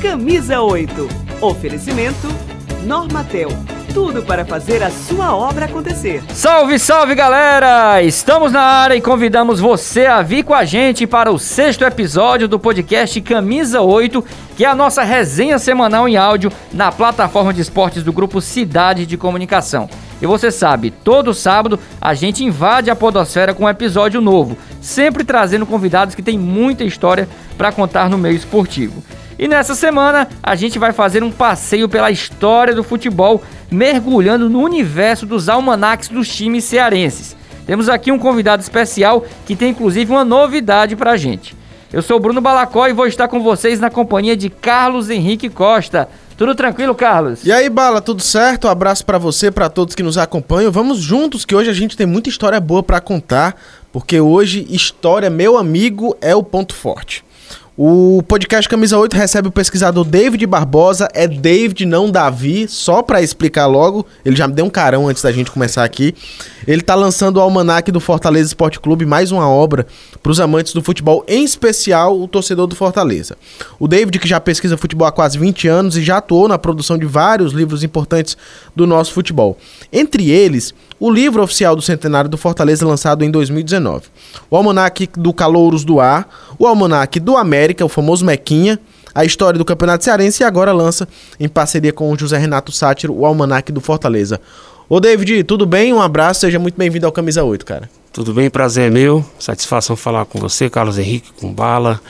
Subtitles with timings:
[0.00, 1.08] Camisa 8.
[1.42, 2.26] Oferecimento
[2.84, 3.50] Normatel.
[3.92, 6.22] Tudo para fazer a sua obra acontecer.
[6.32, 8.00] Salve, salve galera!
[8.00, 12.48] Estamos na área e convidamos você a vir com a gente para o sexto episódio
[12.48, 14.24] do podcast Camisa 8,
[14.56, 19.04] que é a nossa resenha semanal em áudio na plataforma de esportes do grupo Cidade
[19.04, 19.86] de Comunicação.
[20.22, 25.24] E você sabe, todo sábado a gente invade a Podosfera com um episódio novo, sempre
[25.24, 27.28] trazendo convidados que têm muita história
[27.58, 29.02] para contar no meio esportivo.
[29.40, 34.60] E nessa semana a gente vai fazer um passeio pela história do futebol, mergulhando no
[34.60, 37.34] universo dos almanacs dos times cearenses.
[37.66, 41.56] Temos aqui um convidado especial que tem inclusive uma novidade pra gente.
[41.90, 46.06] Eu sou Bruno Balacó e vou estar com vocês na companhia de Carlos Henrique Costa.
[46.36, 47.42] Tudo tranquilo, Carlos?
[47.42, 48.66] E aí, Bala, tudo certo?
[48.66, 50.70] Um abraço para você, para todos que nos acompanham.
[50.70, 53.56] Vamos juntos que hoje a gente tem muita história boa para contar,
[53.90, 57.24] porque hoje história, meu amigo, é o ponto forte.
[57.82, 63.22] O podcast Camisa 8 recebe o pesquisador David Barbosa, é David, não Davi, só para
[63.22, 66.14] explicar logo, ele já me deu um carão antes da gente começar aqui.
[66.68, 69.86] Ele tá lançando o Almanac do Fortaleza Esporte Clube, mais uma obra
[70.22, 73.34] para os amantes do futebol, em especial o torcedor do Fortaleza.
[73.78, 76.98] O David, que já pesquisa futebol há quase 20 anos e já atuou na produção
[76.98, 78.36] de vários livros importantes
[78.76, 79.56] do nosso futebol.
[79.90, 84.04] Entre eles, o livro oficial do centenário do Fortaleza, lançado em 2019.
[84.50, 88.78] O Almanac do Calouros do Ar, o Almanac do América, o famoso Mequinha,
[89.14, 91.08] a história do Campeonato Cearense e agora lança,
[91.40, 94.38] em parceria com o José Renato Sátiro, o Almanac do Fortaleza.
[94.88, 95.92] Ô David, tudo bem?
[95.92, 97.88] Um abraço, seja muito bem-vindo ao Camisa 8, cara.
[98.12, 99.24] Tudo bem, prazer é meu.
[99.38, 102.00] Satisfação falar com você, Carlos Henrique, com Bala.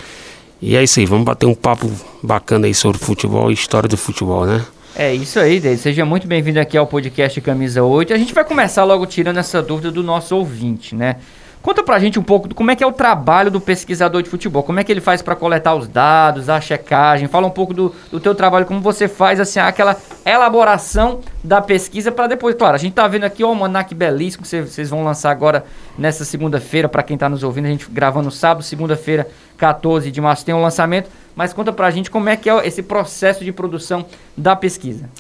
[0.60, 1.90] E é isso aí, vamos bater um papo
[2.22, 4.64] bacana aí sobre futebol e história do futebol, né?
[4.94, 5.80] É isso aí, Deide.
[5.80, 8.12] Seja muito bem-vindo aqui ao podcast Camisa 8.
[8.12, 11.16] A gente vai começar logo tirando essa dúvida do nosso ouvinte, né?
[11.62, 14.30] Conta pra gente um pouco do como é que é o trabalho do pesquisador de
[14.30, 17.74] futebol, como é que ele faz para coletar os dados, a checagem, fala um pouco
[17.74, 19.94] do, do teu trabalho, como você faz assim aquela
[20.24, 24.48] elaboração da pesquisa para depois, claro, a gente tá vendo aqui o almanac belíssimo que
[24.48, 25.66] vocês vão lançar agora
[25.98, 29.28] nessa segunda-feira, para quem tá nos ouvindo, a gente gravando sábado, segunda-feira,
[29.58, 32.82] 14 de março tem um lançamento, mas conta pra gente como é que é esse
[32.82, 35.10] processo de produção da pesquisa.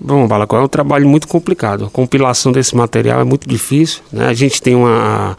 [0.00, 1.86] Bom, Balacó, é um trabalho muito complicado.
[1.86, 4.02] A compilação desse material é muito difícil.
[4.12, 4.26] Né?
[4.26, 5.36] A gente tem uma.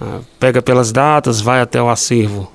[0.00, 2.50] A, pega pelas datas, vai até o acervo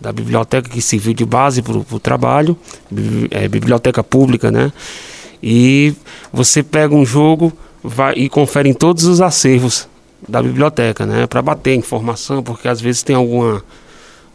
[0.00, 2.56] da biblioteca que serviu de base para o trabalho,
[3.30, 4.72] é, biblioteca pública, né?
[5.40, 5.94] E
[6.32, 7.52] você pega um jogo
[7.82, 9.88] vai, e confere em todos os acervos
[10.28, 11.26] da biblioteca, né?
[11.28, 13.62] Para bater informação, porque às vezes tem alguma,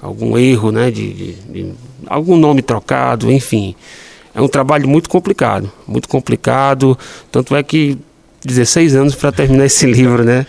[0.02, 0.90] algum erro, né?
[0.90, 1.74] De, de, de
[2.08, 3.76] algum nome trocado, enfim
[4.38, 6.98] é um trabalho muito complicado, muito complicado,
[7.32, 7.98] tanto é que
[8.46, 10.46] 16 anos para terminar esse livro, né?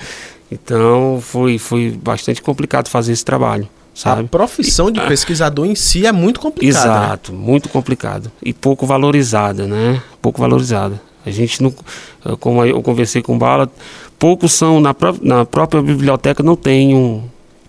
[0.52, 3.66] Então foi, foi bastante complicado fazer esse trabalho.
[3.94, 4.26] Sabe?
[4.26, 6.86] A profissão de pesquisador em si é muito complicada.
[6.86, 6.96] Né?
[6.96, 7.38] Exato, né?
[7.38, 8.30] muito complicado.
[8.42, 10.00] E pouco valorizada, né?
[10.22, 11.00] Pouco valorizada.
[11.26, 11.74] A gente não,
[12.38, 13.68] como eu conversei com o Bala,
[14.18, 17.24] poucos são, na, pró na própria biblioteca não tem um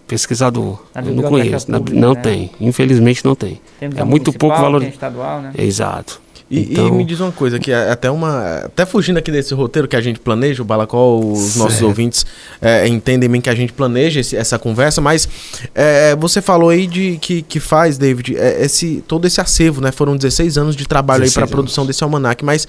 [0.10, 0.82] pesquisador.
[0.94, 1.68] Na eu não conheço.
[1.68, 2.22] Pública, na, não né?
[2.22, 3.62] tem, infelizmente não tem.
[3.80, 4.94] Temos é muito pouco valorizado.
[4.94, 5.52] estadual, né?
[5.58, 6.20] Exato.
[6.50, 6.88] E, então...
[6.88, 8.62] e, me diz uma coisa, que é até uma.
[8.66, 11.60] Até fugindo aqui desse roteiro que a gente planeja, o Balacol, os certo.
[11.60, 12.26] nossos ouvintes
[12.60, 15.30] é, entendem bem que a gente planeja esse, essa conversa, mas
[15.76, 19.92] é, você falou aí de que, que faz, David, é, esse, todo esse acervo, né?
[19.92, 22.68] Foram 16 anos de trabalho aí para a produção desse almanac, mas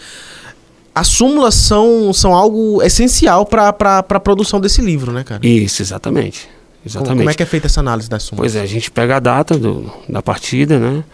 [0.94, 3.70] as súmulas são, são algo essencial para
[4.06, 5.40] a produção desse livro, né, cara?
[5.46, 6.46] Isso, exatamente.
[6.84, 7.18] Exatamente.
[7.18, 8.52] Como, é que é feita essa análise das súmulas?
[8.52, 11.04] Pois é, a gente pega a data do, da partida, né?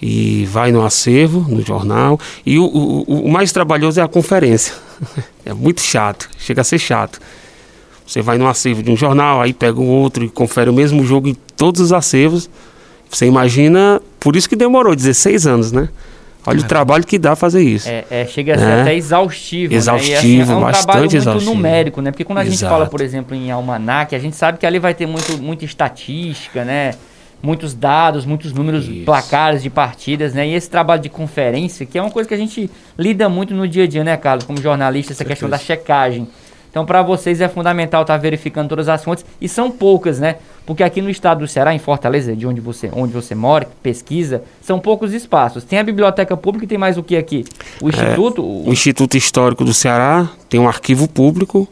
[0.00, 2.20] E vai no acervo, no jornal.
[2.44, 4.74] E o, o, o mais trabalhoso é a conferência.
[5.44, 7.20] é muito chato, chega a ser chato.
[8.06, 11.04] Você vai no acervo de um jornal, aí pega o outro e confere o mesmo
[11.04, 12.50] jogo em todos os acervos.
[13.08, 15.88] Você imagina, por isso que demorou 16 anos, né?
[16.46, 17.88] Olha o trabalho que dá fazer isso.
[17.88, 18.80] É, é chega a ser é.
[18.82, 19.74] até exaustivo.
[19.74, 20.14] Exaustivo, né?
[20.14, 21.54] e, assim, é um bastante trabalho muito exaustivo.
[21.54, 22.10] numérico, né?
[22.10, 22.56] Porque quando a Exato.
[22.58, 25.64] gente fala, por exemplo, em almanac, a gente sabe que ali vai ter muito, muita
[25.64, 26.94] estatística, né?
[27.42, 29.04] Muitos dados, muitos números, isso.
[29.04, 30.46] placares de partidas, né?
[30.46, 33.68] E esse trabalho de conferência, que é uma coisa que a gente lida muito no
[33.68, 34.44] dia a dia, né, Carlos?
[34.44, 36.26] Como jornalista, essa questão da checagem.
[36.74, 40.38] Então, para vocês é fundamental estar tá verificando todas as fontes e são poucas, né?
[40.66, 44.42] Porque aqui no estado do Ceará, em Fortaleza, de onde você, onde você mora, pesquisa,
[44.60, 45.62] são poucos espaços.
[45.62, 47.44] Tem a biblioteca pública e tem mais o que aqui?
[47.80, 48.42] O instituto?
[48.42, 48.68] É, o...
[48.70, 51.68] o Instituto Histórico do Ceará tem um arquivo público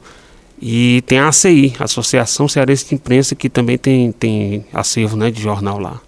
[0.61, 5.43] e tem a ACI, Associação Cearense de Imprensa, que também tem, tem acervo né, de
[5.43, 6.01] jornal lá.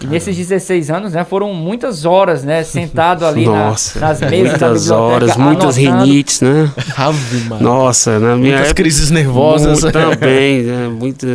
[0.00, 4.50] E nesses 16 anos, né, foram muitas horas, né, sentado ali Nossa, na, nas mesas
[4.50, 6.70] muitas horas, muitas rinites, né?
[6.96, 9.82] Ave, Nossa, na minha muitas época, crises nervosas.
[9.82, 11.26] Muito, também, né, muito,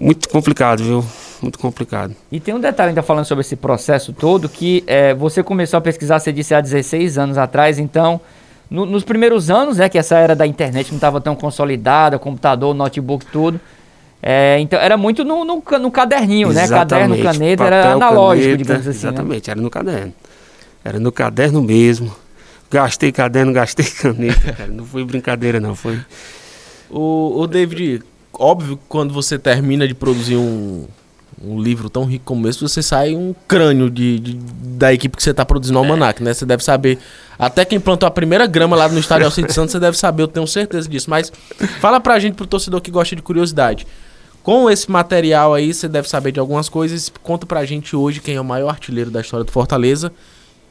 [0.00, 1.04] muito complicado, viu?
[1.42, 2.14] muito complicado.
[2.30, 5.80] E tem um detalhe ainda falando sobre esse processo todo, que é, você começou a
[5.80, 8.20] pesquisar, você disse há 16 anos atrás, então,
[8.70, 12.74] no- nos primeiros anos, né, que essa era da internet não estava tão consolidada, computador,
[12.74, 13.58] notebook, tudo.
[14.22, 16.68] É, então era muito no, no, no caderninho, né?
[16.68, 19.06] Caderno, Exatamente, caneta, era papel, analógico, caneta, digamos assim.
[19.06, 19.12] né?
[19.12, 20.14] Exatamente, era no caderno.
[20.84, 22.14] Era no caderno mesmo.
[22.70, 24.70] Gastei caderno, gastei caneta, cara.
[24.70, 25.74] Não foi brincadeira, não.
[25.74, 25.98] Foi.
[26.88, 28.02] O, o David,
[28.32, 30.86] óbvio que quando você termina de produzir um,
[31.42, 35.22] um livro tão rico como esse, você sai um crânio de, de- da equipe que
[35.22, 36.32] você está produzindo o Almanac, né?
[36.34, 36.98] Você deve saber.
[37.38, 40.28] Até quem plantou a primeira grama lá no estádio Alcide Santos, você deve saber, eu
[40.28, 41.08] tenho certeza disso.
[41.08, 41.32] Mas
[41.80, 43.86] fala pra gente, pro torcedor que gosta de curiosidade.
[44.42, 47.12] Com esse material aí, você deve saber de algumas coisas.
[47.22, 50.10] Conta pra gente hoje quem é o maior artilheiro da história do Fortaleza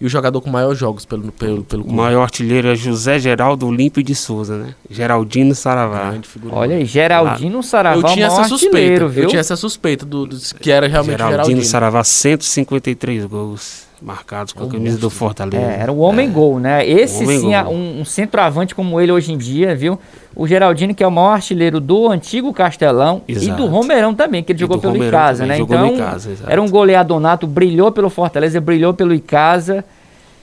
[0.02, 3.68] e o jogador com maiores jogos pelo, pelo, pelo O maior artilheiro é José Geraldo
[3.68, 4.76] Olímpio de Souza, né?
[4.90, 6.14] Geraldino Saravá.
[6.52, 8.78] Olha aí, Geraldino Saravá, eu tinha o maior essa suspeita.
[8.78, 9.24] artilheiro, viu?
[9.24, 11.64] Eu tinha essa suspeita do, do- que era realmente Geraldino, Geraldino.
[11.66, 15.10] Saravá, 153 gols marcados com a É um camisa do.
[15.10, 15.64] Fortaleza.
[15.64, 16.88] É, era o homem gol, né?
[16.88, 17.74] Esse sim, é gol.
[17.74, 20.00] um, um centroavante como ele hoje em dia, viu?
[20.36, 23.58] O Geraldino, que é o maior artilheiro do antigo Castelão e Exato.
[23.62, 25.58] do Romerão também, que ele E jogou pelo Romerão Icasa, né?
[25.60, 29.84] Então, Icasa, era um goleadonato, brilhou pelo Fortaleza, brilhou pelo Icasa.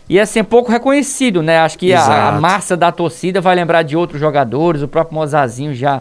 [0.09, 1.59] E assim, é pouco reconhecido, né?
[1.59, 5.75] Acho que a, a massa da torcida vai lembrar de outros jogadores, o próprio Mozazinho
[5.75, 6.00] já,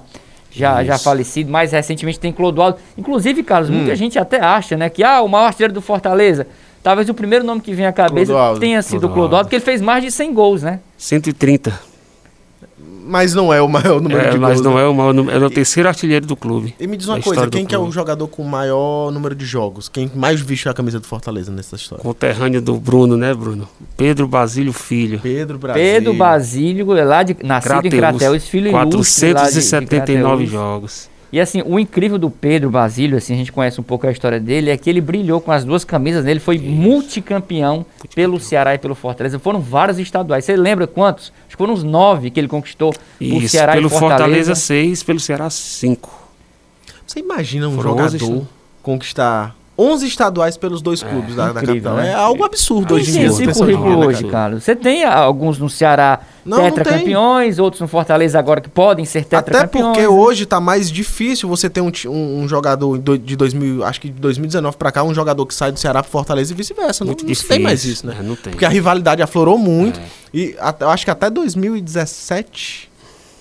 [0.51, 2.77] já, já falecido, mais recentemente tem Clodoaldo.
[2.97, 3.73] Inclusive, Carlos, Hum.
[3.73, 6.45] muita gente até acha, né, que ah, o maior artilheiro do Fortaleza,
[6.85, 8.59] talvez o primeiro nome que vem à cabeça Clodoaldo.
[8.59, 9.19] tenha sido o Clodoaldo.
[9.21, 10.79] Clodoaldo, porque ele fez mais de 100 gols, né?
[10.97, 11.73] 130.
[13.07, 14.65] Mas não é o maior número É, de mas gols.
[14.65, 14.83] não né?
[14.83, 16.73] é o maior número, é o terceiro artilheiro do clube.
[16.79, 19.45] E me diz uma coisa, quem que é o jogador com o maior número de
[19.45, 19.87] jogos?
[19.87, 22.03] Quem mais vestiu a camisa do Fortaleza nessa história?
[22.03, 23.67] Conterrâneo do Bruno, né, Bruno?
[23.95, 25.19] Pedro Basílio Filho.
[25.21, 25.83] Pedro Brasil.
[25.83, 31.09] Pedro Basílio, lá de, nascido em Crateus, filho ilustre lá de- de 479 jogos.
[31.31, 34.39] E assim, o incrível do Pedro Basílio, assim, a gente conhece um pouco a história
[34.39, 38.77] dele, é que ele brilhou com as duas camisas dele, foi multicampeão pelo Ceará e
[38.77, 39.39] pelo Fortaleza.
[39.39, 40.45] Foram vários estaduais.
[40.45, 41.33] Você lembra quantos?
[41.47, 44.17] Acho que foram uns nove que ele conquistou por Isso, Ceará pelo e Fortaleza.
[44.23, 46.25] Fortaleza 6, pelo Ceará 5.
[47.05, 48.47] Você imagina um Foram 11 jogador
[48.81, 51.95] conquistar 11 estaduais pelos dois É, clubes da, da incrível, capital?
[51.97, 52.11] né?
[52.11, 53.25] É algo absurdo hoje em dia.
[53.27, 54.31] esse currículo né, hoje, cara?
[54.31, 54.63] Carlos?
[54.63, 59.19] Você tem alguns no Ceará Não, não tetracampeões, outros no Fortaleza agora que podem ser
[59.19, 59.85] Até tetracampeões.
[59.87, 60.07] porque né?
[60.07, 64.07] hoje tá mais difícil você ter um, um, um jogador do- de 2000, acho que
[64.07, 67.03] de 2019 pra cá, um jogador que sai do Ceará pro Fortaleza e vice-versa.
[67.03, 68.15] Não, não tem mais isso, né?
[68.19, 68.51] É, não tem.
[68.51, 69.99] Porque a rivalidade aflorou muito.
[69.99, 70.03] É.
[70.33, 72.89] E até- eu acho que até 2017,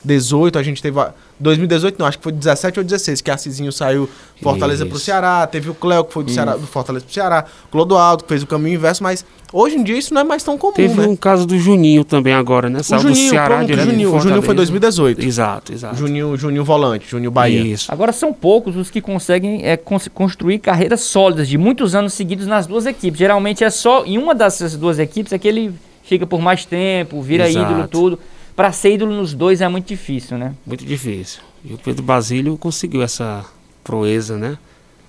[0.04, 0.98] 18, a gente teve.
[1.00, 4.08] a- 2018 não, acho que foi 17 ou 16 que a Cizinho saiu
[4.40, 5.04] Fortaleza pro Isso.
[5.06, 5.46] Ceará.
[5.46, 7.44] Teve o Cléo que foi do, Ceará, do Fortaleza pro Ceará.
[7.72, 10.56] Clodoaldo que fez o caminho inverso, mas hoje em dia isso não é mais tão
[10.56, 11.06] comum, Teve né?
[11.08, 12.80] um caso do Juninho também agora, né?
[12.80, 14.56] O Saiu do Juninho, Ceará pronto, o direto Juninho, o Juninho foi Fortaleza.
[14.72, 15.24] 2018.
[15.26, 15.96] Exato, exato.
[15.96, 17.60] Juninho, Juninho Volante, Juninho Bahia.
[17.62, 17.90] Isso.
[17.90, 22.46] Agora são poucos os que conseguem é, cons- construir carreiras sólidas de muitos anos seguidos
[22.46, 23.18] nas duas equipes.
[23.18, 25.74] Geralmente é só em uma dessas duas equipes é que ele
[26.04, 27.72] fica por mais tempo, vira Exato.
[27.72, 28.18] ídolo tudo.
[28.56, 30.54] Pra ser ídolo nos dois é muito difícil, né?
[30.66, 31.40] Muito difícil.
[31.64, 33.44] E o Pedro Basílio conseguiu essa
[33.82, 34.56] proeza, né?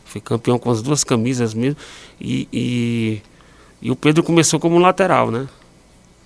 [0.04, 1.78] Foi campeão com as duas camisas mesmo.
[2.20, 3.22] E, e,
[3.82, 5.48] e o Pedro começou como lateral, né?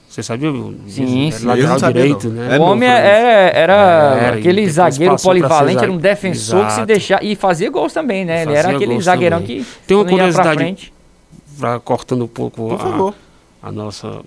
[0.07, 0.49] Você sabia?
[0.87, 1.45] Sim, Era sim.
[1.45, 2.35] Lateral sabia, direito, não.
[2.35, 2.55] né?
[2.55, 3.05] É o homem pra mim.
[3.05, 3.73] era, era
[4.21, 6.85] Era, e aquele zagueiro pra polivalente, era um defensor que se Exato.
[6.87, 7.23] deixar.
[7.23, 8.41] E fazia gols também, né?
[8.43, 9.63] Ele era aquele zagueirão também.
[9.63, 10.93] que Tem uma pra curiosidade frente.
[11.59, 13.13] Pra- cortando um pouco Por a, favor.
[13.61, 14.21] a nossa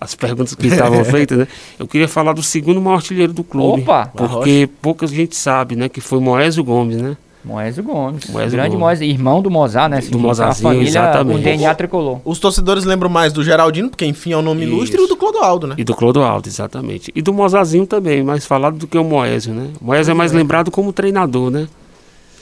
[0.00, 1.48] as perguntas que estavam feitas, né?
[1.78, 3.82] Eu queria falar do segundo maior artilheiro do clube.
[3.82, 4.10] Opa!
[4.14, 5.88] Porque pouca gente sabe, né?
[5.88, 7.16] Que foi Moésio Gomes, né?
[7.44, 8.28] Moésio Gomes.
[8.28, 8.80] Moésio grande Gomes.
[8.80, 10.00] Moésio, irmão do Mozart, né?
[10.00, 10.18] Do
[10.54, 11.40] família, exatamente.
[11.40, 12.20] O DNA tricolor.
[12.24, 14.72] Os torcedores lembram mais do Geraldino, porque enfim é o nome Isso.
[14.72, 15.74] ilustre, e o do Clodoaldo, né?
[15.78, 17.10] E do Clodoaldo, exatamente.
[17.14, 19.68] E do Mozazinho também, mais falado do que o Moésio, né?
[19.80, 21.68] O Moésio é mais lembrado como treinador, né?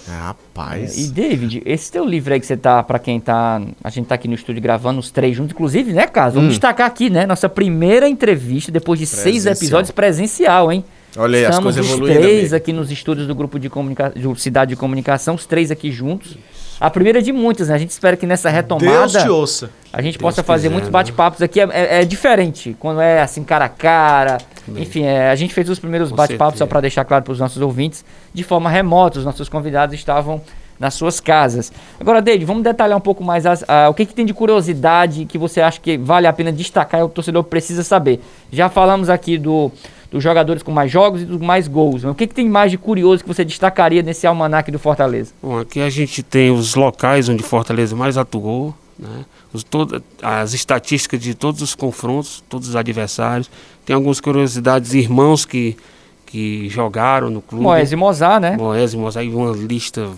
[0.09, 0.97] Rapaz.
[0.99, 3.61] E David, esse teu livro aí que você tá, pra quem tá.
[3.83, 6.35] A gente tá aqui no estúdio gravando os três juntos, inclusive, né, Caso?
[6.37, 6.51] Vamos Hum.
[6.51, 7.27] destacar aqui, né?
[7.27, 9.53] Nossa primeira entrevista depois de seis Presencial.
[9.55, 10.85] episódios presencial, hein?
[11.19, 12.57] Olha aí, as Estamos coisas os três amigo.
[12.57, 16.37] aqui nos estúdios do grupo de comunicação, Cidade de Comunicação, os três aqui juntos.
[16.80, 17.75] A primeira de muitas, né?
[17.75, 19.71] A gente espera que nessa retomada Deus te ouça.
[19.92, 21.61] a gente Deus possa fazer quiser, muitos bate-papos aqui.
[21.61, 24.38] É, é- é diferente quando é assim, cara a cara.
[24.68, 27.62] Enfim, é, a gente fez os primeiros bate-papos, só para deixar claro para os nossos
[27.62, 28.04] ouvintes,
[28.35, 29.18] de forma remota.
[29.18, 30.40] Os nossos convidados estavam
[30.78, 31.73] nas suas casas.
[31.99, 35.25] Agora, David, vamos detalhar um pouco mais as- ah, o que, que tem de curiosidade
[35.25, 38.21] que você acha que vale a pena destacar e o torcedor precisa saber.
[38.52, 39.73] Já falamos aqui do,
[40.17, 42.03] dos jogadores com mais jogos e dos mais gols.
[42.03, 45.33] mas O que, que tem mais de curioso que você destacaria nesse almanaque do Fortaleza?
[45.43, 49.25] Bom, aqui a gente tem os locais onde Fortaleza mais atuou, né?
[49.53, 53.51] Os, toda, as estatísticas de todos os confrontos, todos os adversários.
[53.85, 55.77] Tem algumas curiosidades, irmãos que,
[56.25, 57.63] que jogaram no clube.
[57.63, 58.57] Moés e Mozart, né?
[58.57, 60.09] Moés e Moisés, uma lista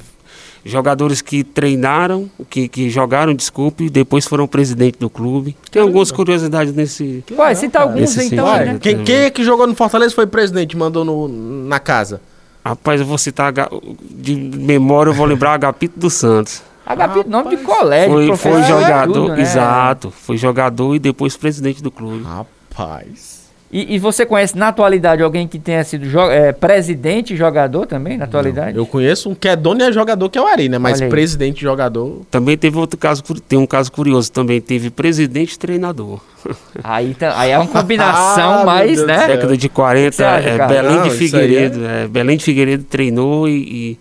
[0.69, 5.57] jogadores que treinaram, que, que jogaram, desculpe, e depois foram presidente do clube.
[5.71, 7.25] Tem algumas curiosidades nesse.
[7.35, 8.79] Vai, cita alguns então, Vai, né?
[8.81, 12.21] quem, quem é que jogou no Fortaleza foi presidente, mandou no, na casa.
[12.65, 13.53] Rapaz, eu vou citar
[14.11, 16.63] de memória, eu vou lembrar Agapito dos Santos.
[16.85, 19.41] HP, nome de colégio, Foi, professor, foi jogador, tudo, né?
[19.43, 20.11] exato.
[20.11, 22.25] Foi jogador e depois presidente do clube.
[22.25, 23.38] Rapaz.
[23.71, 27.85] E, e você conhece na atualidade alguém que tenha sido jo- é, presidente e jogador
[27.85, 28.77] também, na atualidade?
[28.79, 30.79] Eu conheço um que é dono e é jogador, que é o Ari, né?
[30.79, 32.23] Mas presidente e jogador.
[32.31, 36.19] Também teve outro caso, tem um caso curioso também, teve presidente e treinador.
[36.83, 39.27] Aí, tá- aí é uma combinação Ah, mais, né?
[39.27, 40.67] Década de 40, você acha, é?
[40.67, 41.85] Belém Não, de Figueiredo.
[41.85, 43.99] é, Belém de Figueiredo treinou e,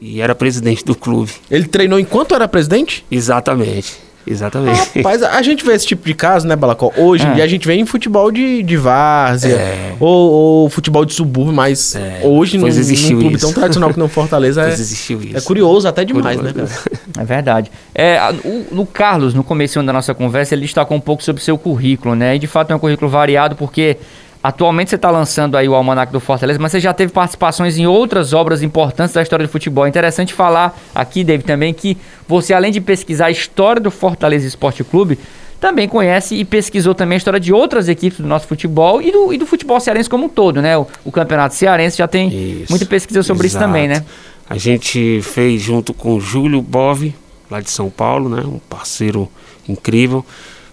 [0.00, 1.30] e, e era presidente do clube.
[1.50, 3.04] Ele treinou enquanto era presidente?
[3.10, 3.96] Exatamente.
[4.26, 4.98] Exatamente.
[4.98, 6.90] Rapaz, a gente vê esse tipo de caso, né, Balacó?
[6.96, 9.92] Hoje dia a gente vê em futebol de, de várzea É.
[10.00, 10.30] ou,
[10.64, 13.46] ou futebol de subúrbio, mas É, hoje num, pois num existiu clube isso.
[13.46, 16.74] tão tradicional que não Fortaleza é, existiu é curioso até demais, né, Curioso.
[16.74, 17.04] cara?
[17.16, 17.70] É verdade.
[17.94, 21.44] É, o, o Carlos, no começo da nossa conversa, ele destacou um pouco sobre o
[21.44, 22.34] seu currículo, né?
[22.34, 23.96] E de fato é um currículo variado, porque
[24.44, 27.86] atualmente você está lançando aí o Almanac do Fortaleza, mas você já teve participações em
[27.86, 29.86] outras obras importantes da história do futebol.
[29.86, 31.96] É interessante falar aqui, David, também que
[32.28, 35.18] você, além de pesquisar a história do Fortaleza Esporte Clube,
[35.58, 39.32] também conhece e pesquisou também a história de outras equipes do nosso futebol e do,
[39.32, 40.76] e do futebol cearense como um todo, né?
[40.76, 42.70] O, o Campeonato Cearense já tem Isso.
[42.70, 43.72] muita pesquisa sobre isso Exato.
[43.72, 44.04] também, né?
[44.46, 47.14] A gente fez junto com o Júlio Bove,
[47.50, 48.42] lá de São Paulo, né?
[48.44, 49.26] Um parceiro
[49.66, 50.22] incrível.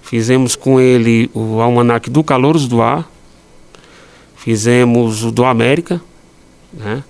[0.02, 3.10] Fizemos com ele o Almanac do Calouros do Ar.
[4.44, 6.02] Fizemos o do América,
[6.74, 7.04] né?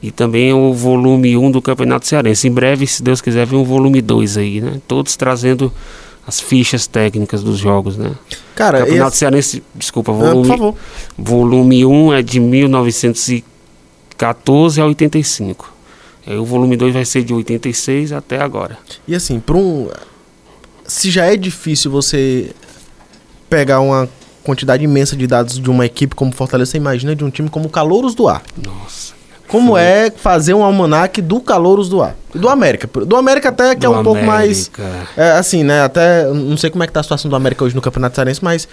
[0.00, 2.46] E também o volume 1 do Campeonato Cearense.
[2.46, 4.80] Em breve, se Deus quiser, vem um volume 2 aí, né?
[4.86, 5.72] Todos trazendo
[6.26, 8.12] as fichas técnicas dos jogos, né?
[8.54, 10.74] Cara, Campeonato esse- Cearense, desculpa, Ah, volume, por favor.
[11.18, 15.72] Volume 1 é de 1914 a 85.
[16.26, 18.78] Aí o volume 2 vai ser de 86 até agora.
[19.08, 19.88] E assim, para um.
[20.86, 22.50] Se já é difícil você
[23.48, 24.08] pegar uma
[24.44, 27.66] quantidade imensa de dados de uma equipe como Fortaleza, você imagina de um time como
[27.66, 28.42] o Calouros do Ar.
[28.62, 29.14] Nossa.
[29.48, 29.80] Como Foi.
[29.82, 32.16] é fazer um almanac do Calouros do Ar?
[32.34, 32.88] Do América.
[33.04, 34.70] Do América até que é Do um pouco mais.
[34.78, 35.08] América.
[35.16, 35.82] É, assim, né?
[35.82, 36.24] Até.
[36.26, 38.66] Não sei como é que tá a situação do América hoje no Campeonato Cearense, mas.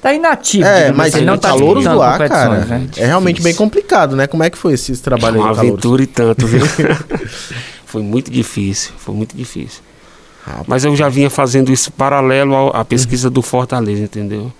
[0.00, 0.64] Tá inativo.
[0.64, 2.64] É, mas assim, não tá Calouros do Ar, cara.
[2.66, 2.86] né?
[2.98, 4.28] É realmente bem complicado, né?
[4.28, 5.74] Como é que foi esse trabalho aí Uma no Calouros?
[5.74, 6.64] aventura e tanto, viu?
[7.84, 9.80] foi muito difícil, foi muito difícil.
[10.66, 14.52] Mas eu já vinha fazendo isso paralelo à pesquisa do Fortaleza, entendeu?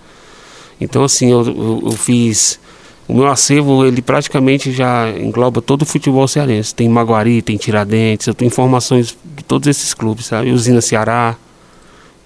[0.79, 2.59] Então, assim, eu, eu- eu fiz.
[3.07, 6.75] O meu acervo, ele praticamente já engloba todo o futebol cearense.
[6.75, 10.51] Tem Maguari, tem Tiradentes, eu tenho informações de todos esses clubes, sabe?
[10.51, 11.35] Usina Ceará,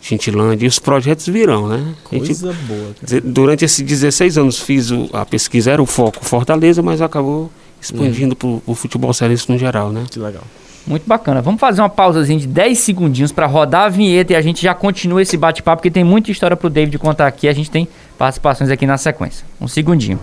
[0.02, 1.94] Gentilândia, e os projetos virão, né?
[2.12, 3.22] A gente- Coisa boa, cara.
[3.22, 7.50] Durante esses 16 anos fiz o- a pesquisa, era o foco Fortaleza, mas acabou
[7.82, 10.04] expandindo para o futebol cearense no geral, né?
[10.12, 10.44] Que legal.
[10.86, 11.42] Muito bacana.
[11.42, 14.74] Vamos fazer uma pausazinha de 10 segundinhos pra rodar a vinheta e a gente já
[14.74, 17.48] continua esse bate-papo, porque tem muita história pro David contar aqui.
[17.48, 19.46] A gente tem participações aqui na sequência.
[19.60, 20.20] Um segundinho.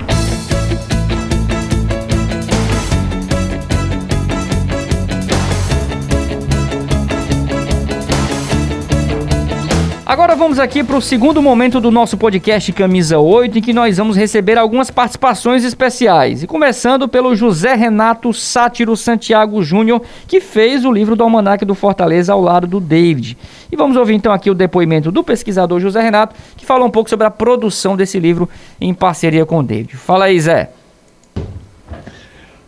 [10.11, 13.97] Agora vamos aqui para o segundo momento do nosso podcast Camisa 8, em que nós
[13.97, 16.43] vamos receber algumas participações especiais.
[16.43, 21.77] E começando pelo José Renato Sátiro Santiago Júnior, que fez o livro do Almanac do
[21.77, 23.39] Fortaleza ao lado do David.
[23.71, 27.09] E vamos ouvir então aqui o depoimento do pesquisador José Renato, que fala um pouco
[27.09, 28.49] sobre a produção desse livro
[28.81, 29.97] em parceria com o David.
[29.97, 30.73] Fala aí, Zé.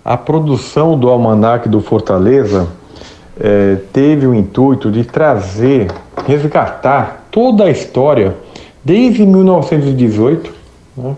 [0.04, 2.68] A produção do Almanac do Fortaleza
[3.36, 5.90] eh, teve o intuito de trazer,
[6.26, 8.36] resgatar toda a história
[8.84, 10.52] desde 1918
[10.96, 11.16] né,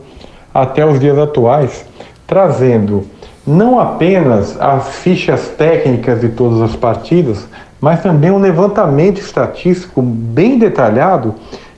[0.53, 1.85] até os dias atuais,
[2.27, 3.05] trazendo
[3.47, 7.47] não apenas as fichas técnicas de todas as partidas,
[7.81, 11.35] mas também um levantamento estatístico bem detalhado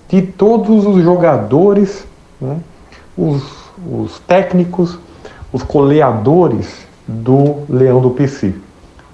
[0.09, 2.07] de todos os jogadores,
[2.41, 2.59] né,
[3.17, 3.43] os,
[3.91, 4.99] os técnicos,
[5.53, 8.55] os coleadores do Leão do PC.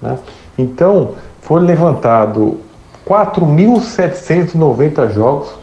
[0.01, 0.17] né?
[0.57, 2.59] Então, foi levantado
[3.07, 5.53] 4.790 jogos,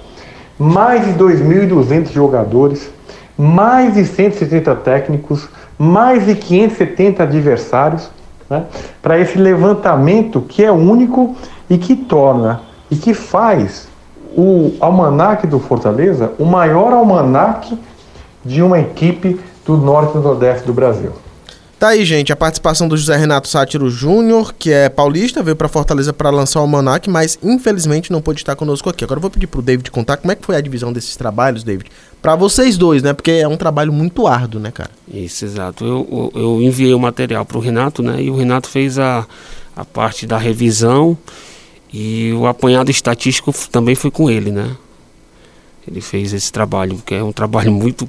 [0.58, 2.90] mais de 2.200 jogadores,
[3.36, 8.10] mais de 170 técnicos, mais de 570 adversários,
[8.48, 8.64] né?
[9.00, 11.34] para esse levantamento que é único
[11.68, 13.88] e que torna e que faz
[14.36, 17.78] o almanaque do Fortaleza o maior almanaque
[18.44, 21.12] de uma equipe do norte e nordeste do Brasil.
[21.80, 25.66] Tá aí, gente, a participação do José Renato Sátiro Júnior, que é paulista, veio pra
[25.66, 29.02] Fortaleza para lançar o Almanac, mas infelizmente não pôde estar conosco aqui.
[29.02, 31.64] Agora eu vou pedir pro David contar como é que foi a divisão desses trabalhos,
[31.64, 31.90] David.
[32.20, 33.14] Pra vocês dois, né?
[33.14, 34.90] Porque é um trabalho muito árduo, né, cara?
[35.10, 35.86] Isso, exato.
[35.86, 38.22] Eu, eu, enviei o material para o Renato, né?
[38.22, 39.26] E o Renato fez a,
[39.74, 41.16] a parte da revisão
[41.90, 44.76] e o apanhado estatístico também foi com ele, né?
[45.90, 48.06] Ele fez esse trabalho, que é um trabalho muito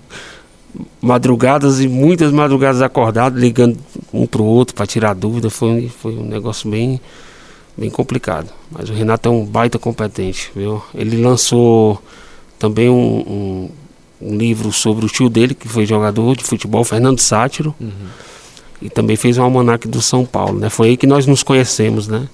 [1.02, 3.78] madrugadas e muitas madrugadas acordado, ligando
[4.14, 5.50] um para o outro para tirar dúvida.
[5.50, 7.00] Foi, foi um negócio bem,
[7.78, 8.50] bem complicado.
[8.72, 10.82] Mas o Renato é um baita competente, viu?
[10.94, 12.02] Ele lançou
[12.58, 13.70] também um, um,
[14.22, 17.74] um livro sobre o tio dele, que foi jogador de futebol, Fernando Sátiro.
[17.80, 17.92] Uhum.
[18.82, 20.70] E também fez um almanaque do São Paulo, né?
[20.70, 22.28] Foi aí que nós nos conhecemos, né?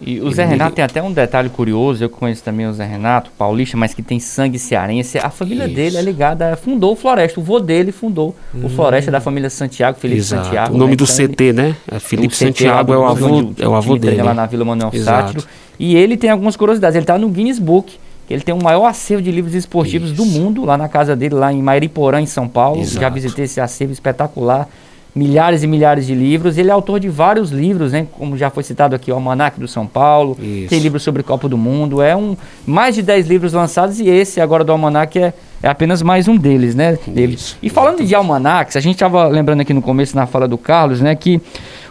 [0.00, 3.30] E o Zé Renato tem até um detalhe curioso, eu conheço também o Zé Renato,
[3.36, 5.18] paulista, mas que tem sangue cearense.
[5.18, 5.74] A família Isso.
[5.74, 8.64] dele é ligada, fundou o Floresta, o vô dele fundou hum.
[8.64, 10.44] o Floresta da família Santiago, Felipe Exato.
[10.44, 10.74] Santiago.
[10.74, 10.96] O nome né?
[10.96, 11.76] do então, CT, né?
[11.90, 14.22] É Felipe Santiago, é o avô, é o avô dele.
[14.22, 15.44] lá na Vila Manuel Sátiro.
[15.78, 19.22] E ele tem algumas curiosidades, ele está no Guinness Book, ele tem o maior acervo
[19.22, 20.16] de livros esportivos Isso.
[20.16, 22.80] do mundo, lá na casa dele, lá em Mairiporã, em São Paulo.
[22.80, 23.00] Exato.
[23.00, 24.68] Já visitei esse acervo espetacular
[25.14, 26.56] milhares e milhares de livros.
[26.58, 28.06] Ele é autor de vários livros, né?
[28.12, 30.36] Como já foi citado aqui, o Almanac do São Paulo.
[30.40, 30.68] Isso.
[30.68, 32.00] Tem livros sobre Copa do Mundo.
[32.00, 32.36] É um
[32.66, 36.36] mais de 10 livros lançados e esse agora do Almanac é, é apenas mais um
[36.36, 36.98] deles, né?
[37.06, 37.38] Dele.
[37.62, 41.00] E falando de almanacs, a gente estava lembrando aqui no começo na fala do Carlos,
[41.00, 41.40] né, que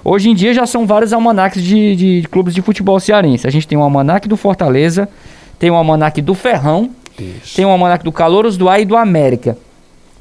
[0.03, 3.45] hoje em dia já são vários almanacs de, de, de clubes de futebol cearense.
[3.47, 5.09] A gente tem o almanac do Fortaleza,
[5.57, 7.55] tem o almanac do Ferrão, Isso.
[7.55, 9.57] tem o almanac do Calouros do Ar e do América.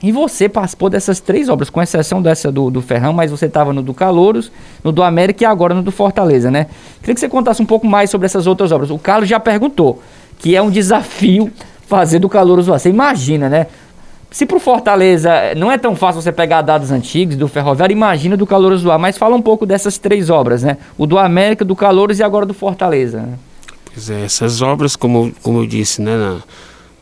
[0.00, 3.73] E você participou dessas três obras, com exceção dessa do, do Ferrão, mas você estava
[3.73, 4.52] no do Calouros,
[4.85, 6.67] no do América e agora no do Fortaleza, né?
[7.00, 8.90] Queria que você contasse um pouco mais sobre essas outras obras.
[8.90, 10.00] O Carlos já perguntou,
[10.38, 11.50] que é um desafio
[11.87, 13.67] fazer do Calouros Você imagina, né?
[14.31, 18.47] Se pro Fortaleza não é tão fácil você pegar dados antigos do Ferroviário, imagina do
[18.47, 18.99] Calouros do.
[18.99, 20.76] Mas fala um pouco dessas três obras, né?
[20.99, 23.23] O do América, do Calouros e agora do Fortaleza.
[23.23, 23.38] Né?
[23.93, 26.37] Pois é, essas obras, como, como eu disse, né, na,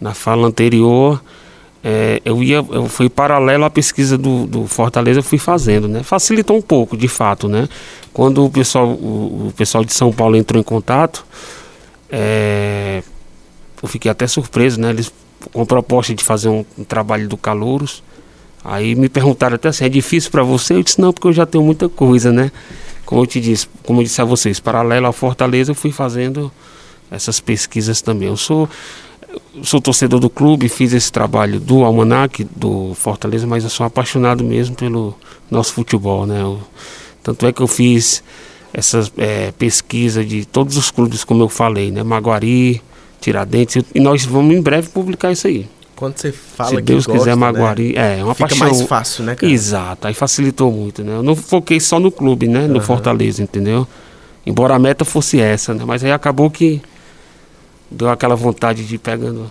[0.01, 1.21] na fala anterior,
[1.89, 6.03] é, eu ia, eu fui paralelo à pesquisa do, do, Fortaleza, eu fui fazendo, né?
[6.03, 7.69] Facilitou um pouco, de fato, né?
[8.13, 11.25] Quando o pessoal, o, o pessoal de São Paulo entrou em contato,
[12.11, 13.05] é,
[13.81, 14.91] eu fiquei até surpreso, né?
[14.91, 15.13] Eles
[15.53, 18.03] com a proposta de fazer um, um trabalho do Calouros.
[18.65, 20.75] Aí me perguntaram até assim, é difícil para você?
[20.75, 22.51] Eu disse, não, porque eu já tenho muita coisa, né?
[23.05, 26.51] Como eu te disse, como eu disse a vocês, paralelo ao Fortaleza, eu fui fazendo
[27.13, 28.27] essas pesquisas também.
[28.27, 28.69] Eu sou
[29.63, 34.45] sou torcedor do clube, fiz esse trabalho do Almanac, do Fortaleza, mas eu sou apaixonado
[34.45, 35.15] mesmo pelo
[35.51, 36.41] nosso futebol, né?
[36.41, 36.61] Eu,
[37.23, 38.23] tanto é que eu fiz
[38.73, 42.03] essa é, pesquisa de todos os clubes, como eu falei, né?
[42.03, 42.83] Maguari,
[43.21, 45.67] Tiradentes, e nós vamos em breve publicar isso aí.
[45.97, 48.21] Quando você fala Se Deus gosta, quiser, Maguari, né?
[48.21, 48.69] é uma Fica paixão.
[48.69, 49.51] mais fácil, né, cara?
[49.51, 51.17] Exato, aí facilitou muito, né?
[51.17, 52.67] Eu não foquei só no clube, né?
[52.67, 52.81] No uhum.
[52.83, 53.89] Fortaleza, entendeu?
[54.45, 55.85] Embora a meta fosse essa, né?
[55.87, 56.83] Mas aí acabou que
[57.91, 59.51] deu aquela vontade de ir pegando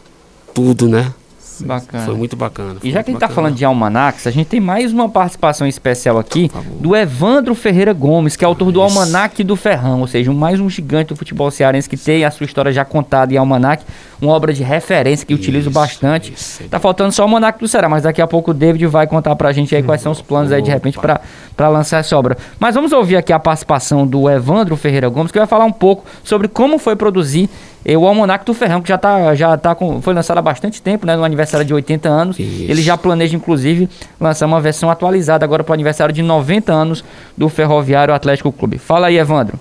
[0.54, 1.13] tudo, né?
[1.62, 2.06] Bacana.
[2.06, 2.80] Foi muito bacana.
[2.80, 5.08] Foi e já que a gente está falando de Almanacs, a gente tem mais uma
[5.08, 10.08] participação especial aqui do Evandro Ferreira Gomes, que é autor do Almanac do Ferrão, ou
[10.08, 13.38] seja, mais um gigante do futebol cearense que tem a sua história já contada em
[13.38, 13.84] Almanac,
[14.21, 16.34] uma obra de referência que isso, utilizo bastante.
[16.34, 19.08] Isso, tá faltando só o Almanac do Ceará, mas daqui a pouco o David vai
[19.08, 22.38] contar pra gente aí quais são os planos aí de repente para lançar essa obra.
[22.60, 26.06] Mas vamos ouvir aqui a participação do Evandro Ferreira Gomes, que vai falar um pouco
[26.23, 27.49] sobre como foi produzir
[27.86, 30.82] e o Almanac do Ferrão, que já tá, já tá com, foi lançado há bastante
[30.82, 31.15] tempo, né?
[31.15, 32.39] No aniversário de 80 anos.
[32.39, 32.63] Isso.
[32.63, 33.88] Ele já planeja, inclusive,
[34.19, 37.06] lançar uma versão atualizada agora para o aniversário de 90 anos
[37.38, 38.80] do Ferroviário Atlético Clube.
[38.80, 39.60] Fala aí, Evandro.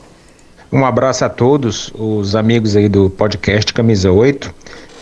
[0.73, 4.53] Um abraço a todos os amigos aí do podcast Camisa 8.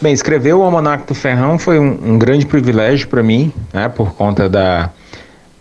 [0.01, 3.88] Bem, escrever o Almanac do Ferrão foi um, um grande privilégio para mim, né?
[3.88, 4.90] Por conta da,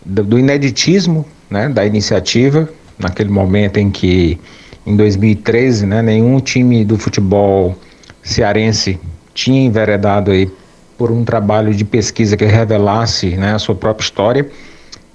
[0.04, 1.68] do, do ineditismo, né?
[1.68, 4.38] Da iniciativa, naquele momento em que
[4.84, 7.76] em 2013, né, nenhum time do futebol
[8.22, 8.98] cearense
[9.32, 10.50] tinha enveredado aí
[10.98, 14.50] por um trabalho de pesquisa que revelasse né, a sua própria história.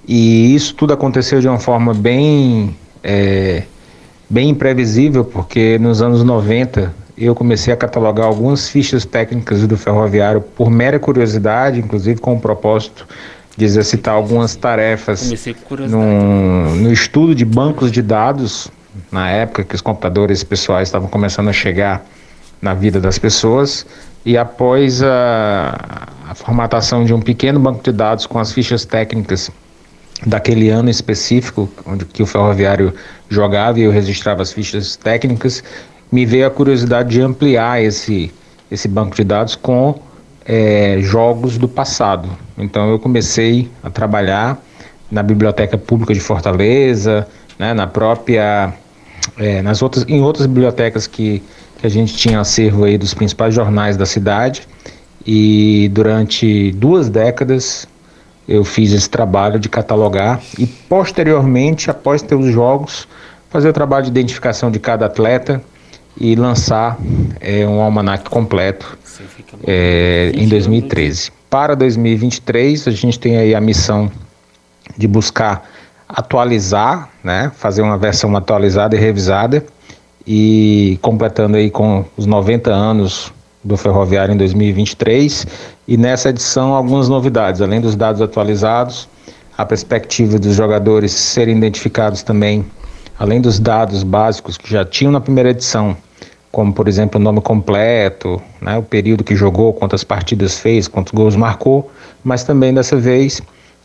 [0.06, 2.74] E isso tudo aconteceu de uma forma bem,
[3.04, 3.64] é,
[4.28, 10.40] bem imprevisível, porque nos anos 90 eu comecei a catalogar algumas fichas técnicas do ferroviário
[10.40, 13.06] por mera curiosidade, inclusive com o propósito
[13.56, 15.32] de exercitar algumas tarefas
[15.88, 18.70] no, no estudo de bancos de dados
[19.10, 22.04] na época que os computadores pessoais estavam começando a chegar
[22.62, 23.84] na vida das pessoas
[24.24, 29.50] e após a, a, formatação de um pequeno banco de dados com as fichas técnicas
[30.26, 32.92] daquele ano específico onde que o ferroviário
[33.28, 35.62] jogava e eu registrava as fichas técnicas
[36.10, 38.32] me veio a curiosidade de ampliar esse
[38.70, 39.98] esse banco de dados com
[40.44, 42.28] é, jogos do passado.
[42.56, 44.62] Então eu comecei a trabalhar
[45.10, 47.26] na biblioteca pública de Fortaleza
[47.58, 48.72] né, na própria
[49.36, 51.42] é, nas outras, em outras bibliotecas que,
[51.78, 54.66] que a gente tinha acervo aí dos principais jornais da cidade.
[55.26, 57.86] E durante duas décadas
[58.48, 63.06] eu fiz esse trabalho de catalogar e posteriormente, após ter os jogos,
[63.50, 65.62] fazer o trabalho de identificação de cada atleta
[66.16, 66.96] e lançar
[67.40, 68.98] é, um almanac completo
[69.66, 71.30] é, em 2013.
[71.50, 74.10] Para 2023, a gente tem aí a missão
[74.96, 75.68] de buscar
[76.08, 79.64] atualizar, né, fazer uma versão atualizada e revisada
[80.26, 83.32] e completando aí com os 90 anos
[83.62, 85.46] do Ferroviário em 2023
[85.88, 89.08] e nessa edição algumas novidades, além dos dados atualizados,
[89.56, 92.62] a perspectiva dos jogadores serem identificados também,
[93.18, 95.96] além dos dados básicos que já tinham na primeira edição,
[96.52, 101.10] como por exemplo o nome completo, né, o período que jogou, quantas partidas fez, quantos
[101.14, 101.90] gols marcou,
[102.22, 103.40] mas também dessa vez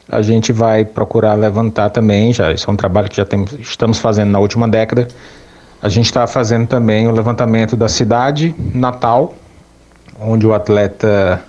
[0.09, 3.97] a gente vai procurar levantar também, já isso é um trabalho que já temos, estamos
[3.97, 5.07] fazendo na última década.
[5.81, 9.33] A gente está fazendo também o levantamento da cidade natal,
[10.19, 11.41] onde o atleta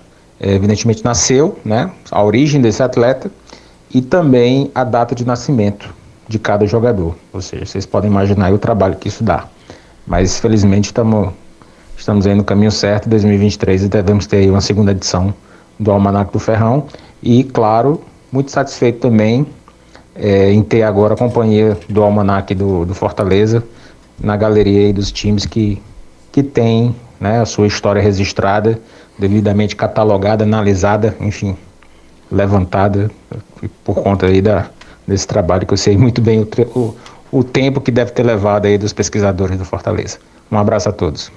[0.53, 3.31] evidentemente nasceu, né, a origem desse atleta
[3.93, 5.93] e também a data de nascimento
[6.27, 7.15] de cada jogador.
[7.31, 9.45] Ou seja, vocês podem imaginar o trabalho que isso dá.
[10.05, 11.29] Mas felizmente estamos
[11.97, 13.07] estamos aí no caminho certo.
[13.09, 15.33] 2023 e devemos ter uma segunda edição
[15.79, 16.85] do Almanac do Ferrão
[17.23, 19.47] e claro muito satisfeito também
[20.15, 23.63] é, em ter agora a companhia do Almanac do, do Fortaleza
[24.21, 25.81] na galeria dos times que,
[26.31, 28.79] que tem né, a sua história registrada,
[29.17, 31.55] devidamente catalogada, analisada, enfim,
[32.31, 33.09] levantada
[33.83, 34.69] por conta aí da,
[35.07, 36.95] desse trabalho que eu sei muito bem o, o,
[37.39, 40.17] o tempo que deve ter levado aí dos pesquisadores do Fortaleza.
[40.51, 41.31] Um abraço a todos.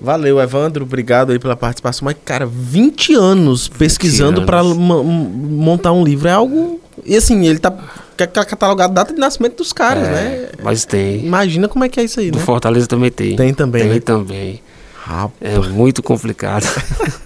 [0.00, 0.84] Valeu, Evandro.
[0.84, 2.06] Obrigado aí pela participação.
[2.06, 6.80] Mas, cara, 20 anos pesquisando para montar um livro é algo.
[7.04, 7.72] E assim, ele tá
[8.16, 10.48] catalogado a data de nascimento dos caras, é, né?
[10.62, 11.24] Mas tem.
[11.24, 12.44] Imagina como é que é isso aí, Do né?
[12.44, 13.34] Fortaleza também tem.
[13.34, 13.82] Tem também.
[13.82, 14.00] Tem né?
[14.00, 14.62] também.
[15.08, 15.32] Rapaz.
[15.40, 16.66] É muito complicado.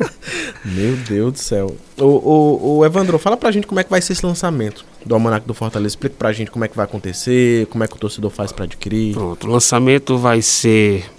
[0.64, 1.76] Meu Deus do céu.
[1.98, 5.12] O, o, o, Evandro, fala pra gente como é que vai ser esse lançamento do
[5.14, 5.88] Almanac do Fortaleza.
[5.88, 8.66] Explica pra gente como é que vai acontecer, como é que o torcedor faz para
[8.66, 9.14] adquirir.
[9.14, 11.10] Pronto, o lançamento vai ser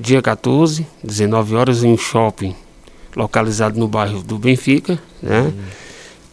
[0.00, 2.56] dia 14, 19 horas, em um shopping
[3.14, 5.52] localizado no bairro do Benfica, né?
[5.54, 5.62] Hum.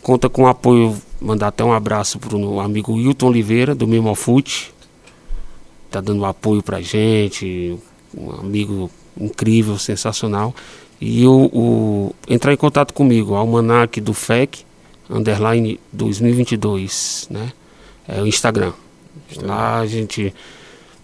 [0.02, 4.74] Conta com apoio, mandar até um abraço para o amigo Wilton Oliveira, do Memo Fute.
[5.92, 7.78] Tá dando apoio pra gente,
[8.18, 10.54] um amigo incrível, sensacional.
[11.00, 14.64] E o, o entrar em contato comigo, Almanac do FEC,
[15.10, 17.52] underline 2022, né?
[18.08, 18.74] É o Instagram.
[19.42, 20.34] Lá a gente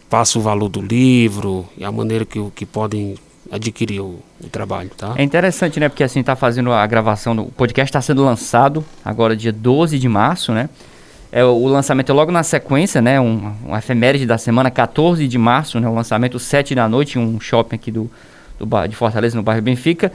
[0.10, 3.16] passa o valor do livro e a maneira que, que podem
[3.52, 5.14] adquirir o, o, trabalho, tá?
[5.18, 5.90] É interessante, né?
[5.90, 9.98] Porque assim, tá fazendo a gravação, do, o podcast está sendo lançado agora dia 12
[9.98, 10.70] de março, né?
[11.32, 13.20] É, o lançamento é logo na sequência, né?
[13.22, 15.88] Um, um efeméride da semana, 14 de março, né?
[15.88, 18.10] O lançamento 7 da noite, um shopping aqui do,
[18.60, 20.12] do de Fortaleza, no bairro Benfica.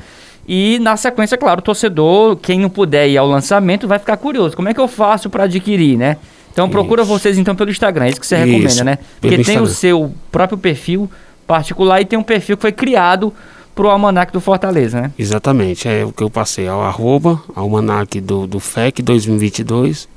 [0.47, 4.57] E na sequência, claro, o torcedor, quem não puder ir ao lançamento, vai ficar curioso.
[4.57, 6.17] Como é que eu faço para adquirir, né?
[6.53, 7.11] Então procura isso.
[7.11, 8.47] vocês então pelo Instagram, é isso que você isso.
[8.47, 8.99] recomenda, né?
[9.21, 11.11] Porque tem o seu próprio perfil
[11.47, 13.33] particular e tem um perfil que foi criado
[13.75, 15.11] pro Almanac do Fortaleza, né?
[15.19, 20.09] Exatamente, é o que eu passei, é o arroba, Almanac do, do FEC 2022,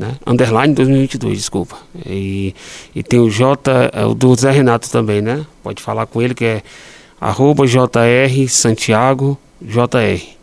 [0.00, 0.14] né?
[0.26, 1.76] Underline 2022, desculpa.
[2.06, 2.54] E,
[2.94, 5.44] e tem o J, é o do Zé Renato também, né?
[5.62, 6.62] Pode falar com ele que é
[7.20, 10.40] arroba JR Santiago JR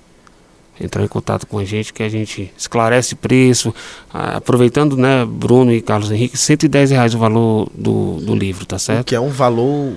[0.79, 3.73] entrar em contato com a gente, que a gente esclarece preço.
[4.13, 8.77] Ah, aproveitando, né, Bruno e Carlos Henrique, 110 reais o valor do, do livro, tá
[8.77, 9.07] certo?
[9.07, 9.93] Que é um valor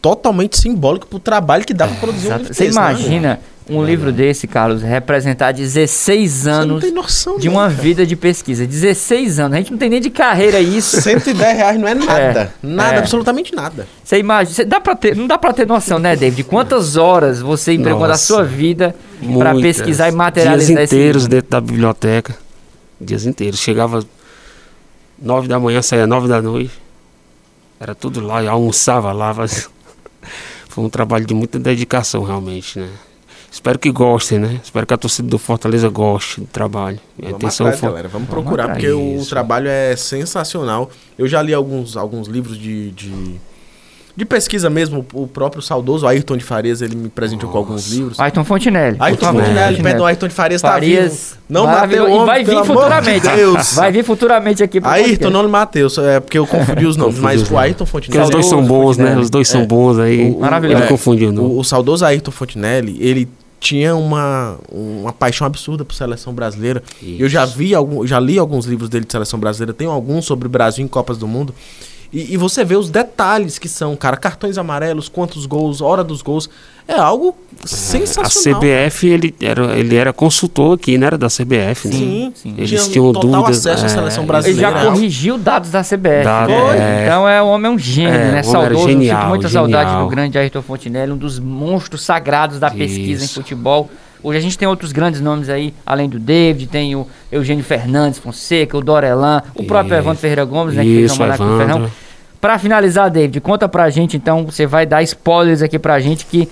[0.00, 2.70] totalmente simbólico pro trabalho que dá para produzir um livro Você né?
[2.70, 3.38] imagina né?
[3.70, 6.82] Um é, livro desse, Carlos, representar 16 anos
[7.38, 8.66] de uma vida de pesquisa.
[8.66, 9.54] 16 anos.
[9.54, 11.00] A gente não tem nem de carreira isso.
[11.00, 12.52] 110 reais não é nada.
[12.62, 12.98] É, nada, é.
[12.98, 13.86] absolutamente nada.
[14.02, 16.44] Você imagina, você dá pra ter, não dá para ter noção, né, David?
[16.44, 18.94] Quantas horas você empregou da sua vida
[19.38, 22.36] para pesquisar e materializar Dias inteiros dentro da biblioteca.
[23.00, 23.60] Dias inteiros.
[23.60, 24.04] Chegava
[25.20, 26.72] 9 da manhã, saía 9 da noite.
[27.78, 29.34] Era tudo lá, eu almoçava lá.
[30.68, 32.88] Foi um trabalho de muita dedicação, realmente, né?
[33.50, 34.60] Espero que gostem, né?
[34.62, 37.00] Espero que a torcida do Fortaleza goste do trabalho.
[37.18, 37.86] Vamos Atenção, atrás, for...
[37.88, 38.08] galera.
[38.08, 39.24] Vamos, Vamos procurar, porque isso.
[39.24, 40.88] o trabalho é sensacional.
[41.18, 43.34] Eu já li alguns, alguns livros de, de,
[44.16, 45.04] de pesquisa mesmo.
[45.12, 47.52] O próprio saudoso Ayrton de Farias, ele me presenteou Nossa.
[47.52, 48.20] com alguns livros.
[48.20, 48.96] Ayrton Fontinelli.
[49.00, 51.40] Ayrton Fontinelli, perdão, Ayrton de Farias, tá Farias tá vivo.
[51.48, 53.28] Não bateu homem, vai vir futuramente.
[53.28, 53.74] De Deus.
[53.74, 57.50] Vai vir futuramente aqui pro Ayrton, não Mateus, é porque eu confundi os nomes, mas
[57.50, 58.22] o Ayrton Fontinelli.
[58.22, 59.18] Os dois são bons, né?
[59.18, 60.36] Os dois são bons aí.
[60.36, 60.82] Maravilhoso.
[60.82, 61.42] Não confundiu, não.
[61.42, 63.28] O, o saudoso Ayrton Fontinelli, ele
[63.60, 66.82] tinha uma, uma paixão absurda por seleção brasileira.
[67.00, 67.22] Isso.
[67.22, 70.46] Eu já vi algum, já li alguns livros dele de seleção brasileira, tenho alguns sobre
[70.46, 71.54] o Brasil em Copas do Mundo.
[72.12, 76.22] E, e, você vê os detalhes que são, cara, cartões amarelos, quantos gols, hora dos
[76.22, 76.50] gols.
[76.92, 78.60] É algo A sensacional.
[78.60, 81.94] CBF, ele era, ele era consultor aqui, não era da CBF, né?
[81.94, 82.54] Sim, Sim.
[82.58, 83.66] Eles Tinha tinham total dúvidas.
[83.66, 84.70] acesso à é, seleção Ele brasileira.
[84.72, 86.24] já corrigiu dados da CBF.
[86.24, 87.02] Dado, né?
[87.02, 87.04] é.
[87.06, 88.42] Então é, o homem é um gênio, É, né?
[88.42, 90.04] Saudoso, genial, sinto muita saudade genial.
[90.04, 93.34] do grande Ayrton Fontinelli, um dos monstros sagrados da pesquisa em Isso.
[93.34, 93.88] futebol.
[94.22, 98.18] Hoje a gente tem outros grandes nomes aí, além do David, tem o Eugênio Fernandes
[98.18, 100.02] Fonseca, o Dorelan, o próprio Isso.
[100.02, 100.82] Evandro Ferreira Gomes, né?
[100.82, 101.66] Que fez o Isso, Almanac do Evandro.
[101.66, 101.90] Ferrão.
[102.40, 106.48] Pra finalizar, David, conta pra gente então, você vai dar spoilers aqui pra gente que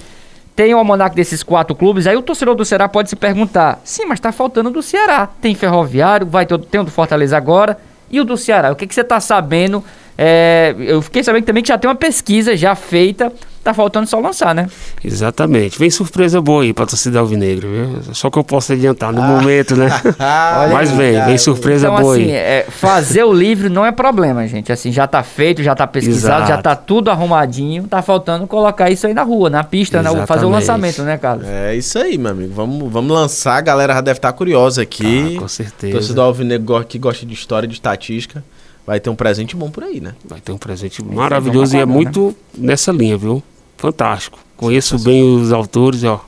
[0.58, 4.04] tem o almanac desses quatro clubes, aí o torcedor do Ceará pode se perguntar: sim,
[4.06, 5.28] mas tá faltando do Ceará.
[5.40, 7.78] Tem Ferroviário, vai ter, tem o do Fortaleza agora.
[8.10, 8.72] E o do Ceará?
[8.72, 9.84] O que, que você tá sabendo?
[10.20, 14.18] É, eu fiquei sabendo também que já tem uma pesquisa já feita, tá faltando só
[14.18, 14.66] lançar, né?
[15.04, 15.78] Exatamente.
[15.78, 18.02] Vem surpresa boa aí pra torcida alvinegra, viu?
[18.14, 19.88] Só que eu posso adiantar no momento, né?
[20.18, 22.30] Ah, Mas vem, vem surpresa então, boa assim, aí.
[22.32, 24.72] é, fazer o livro não é problema, gente.
[24.72, 26.48] Assim, já tá feito, já tá pesquisado, Exato.
[26.48, 27.84] já tá tudo arrumadinho.
[27.84, 30.26] Tá faltando colocar isso aí na rua, na pista, né?
[30.26, 31.46] fazer o lançamento, né, Carlos?
[31.46, 32.52] É isso aí, meu amigo.
[32.52, 33.56] Vamos, vamos lançar.
[33.58, 35.36] A galera já deve estar curiosa aqui.
[35.36, 35.92] Ah, com certeza.
[35.92, 38.42] Torcedor alvinegro que gosta de história, de estatística,
[38.88, 40.14] vai ter um presente bom por aí, né?
[40.24, 43.42] Vai ter um presente maravilhoso e é muito nessa linha, viu?
[43.76, 44.38] Fantástico.
[44.56, 46.24] Conheço bem os autores, ó.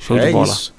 [0.00, 0.46] Show é de bola.
[0.46, 0.74] isso.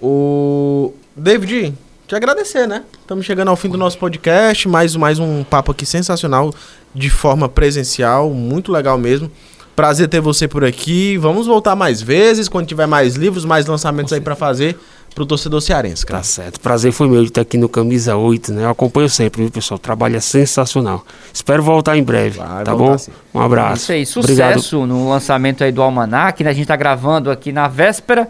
[0.00, 1.74] O David,
[2.08, 2.84] te agradecer, né?
[3.02, 6.54] Estamos chegando ao fim do nosso podcast, mais, mais um papo aqui sensacional
[6.94, 9.30] de forma presencial, muito legal mesmo.
[9.76, 11.18] Prazer ter você por aqui.
[11.18, 14.78] Vamos voltar mais vezes quando tiver mais livros, mais lançamentos aí pra fazer
[15.14, 16.20] pro torcedor cearense, cara.
[16.20, 16.60] Tá certo.
[16.60, 18.64] Prazer foi meu de estar aqui no Camisa 8, né?
[18.64, 19.76] Eu acompanho sempre, viu, pessoal?
[19.76, 21.04] O trabalho é sensacional.
[21.32, 22.96] Espero voltar em breve, Vai tá bom?
[22.96, 23.10] sim.
[23.34, 23.92] Um abraço.
[23.92, 24.54] Isso aí, Obrigado.
[24.54, 26.50] sucesso no lançamento aí do Almanac, né?
[26.50, 28.28] A gente tá gravando aqui na véspera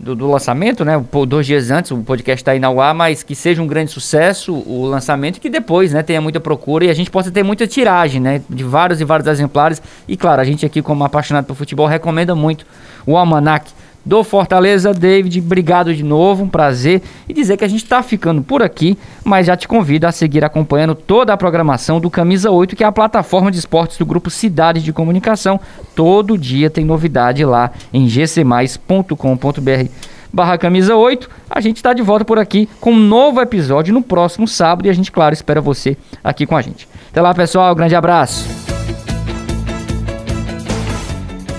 [0.00, 1.02] do, do lançamento, né?
[1.28, 4.54] Dois dias antes, o podcast tá aí na UA, mas que seja um grande sucesso
[4.54, 7.66] o lançamento e que depois, né, tenha muita procura e a gente possa ter muita
[7.66, 8.40] tiragem, né?
[8.48, 9.82] De vários e vários exemplares.
[10.08, 12.64] E claro, a gente aqui, como apaixonado por futebol, recomenda muito
[13.06, 13.70] o Almanac
[14.04, 14.92] do Fortaleza.
[14.92, 17.02] David, obrigado de novo, um prazer.
[17.28, 20.44] E dizer que a gente tá ficando por aqui, mas já te convido a seguir
[20.44, 24.30] acompanhando toda a programação do Camisa 8, que é a plataforma de esportes do grupo
[24.30, 25.60] Cidades de Comunicação.
[25.94, 29.90] Todo dia tem novidade lá em gcmais.com.br
[30.32, 31.28] barra camisa 8.
[31.48, 34.90] A gente está de volta por aqui com um novo episódio no próximo sábado e
[34.90, 36.88] a gente, claro, espera você aqui com a gente.
[37.10, 37.74] Até lá, pessoal.
[37.74, 38.46] Grande abraço.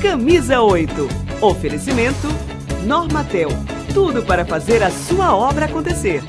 [0.01, 1.30] Camisa 8.
[1.41, 2.27] Oferecimento
[2.85, 3.49] Normatel.
[3.95, 6.21] Tudo para fazer a sua obra acontecer.